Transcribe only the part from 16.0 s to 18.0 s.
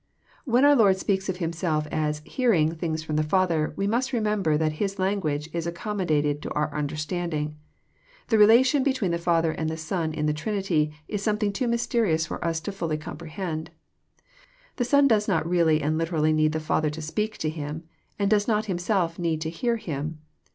ally need the Father to speak" to Him,